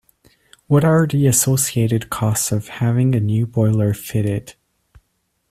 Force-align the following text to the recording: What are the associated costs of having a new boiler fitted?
What 0.65 0.83
are 0.83 1.05
the 1.05 1.27
associated 1.27 2.09
costs 2.09 2.51
of 2.51 2.69
having 2.69 3.13
a 3.13 3.19
new 3.19 3.45
boiler 3.45 3.93
fitted? 3.93 4.55